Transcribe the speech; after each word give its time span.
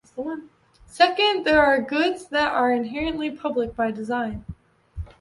Second, 0.87 1.45
there 1.45 1.61
are 1.63 1.79
goods 1.79 2.25
that 2.29 2.51
are 2.53 2.71
inherently 2.71 3.29
"public 3.29 3.75
by 3.75 3.91
design". 3.91 4.43